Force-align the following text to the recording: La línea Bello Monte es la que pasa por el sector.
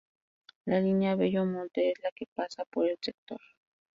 La 0.65 0.79
línea 0.79 1.13
Bello 1.13 1.45
Monte 1.45 1.91
es 1.91 1.99
la 2.01 2.09
que 2.15 2.25
pasa 2.33 2.65
por 2.65 2.87
el 2.89 2.97
sector. 3.01 3.39